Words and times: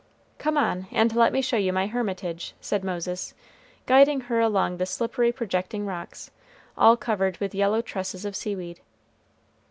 "Come 0.39 0.57
on, 0.57 0.87
and 0.89 1.15
let 1.15 1.31
me 1.31 1.43
show 1.43 1.57
you 1.57 1.71
my 1.71 1.85
hermitage," 1.85 2.55
said 2.59 2.83
Moses, 2.83 3.35
guiding 3.85 4.21
her 4.21 4.39
along 4.39 4.77
the 4.77 4.87
slippery 4.87 5.31
projecting 5.31 5.85
rocks, 5.85 6.31
all 6.75 6.97
covered 6.97 7.37
with 7.37 7.53
yellow 7.53 7.83
tresses 7.83 8.25
of 8.25 8.35
seaweed. 8.35 8.79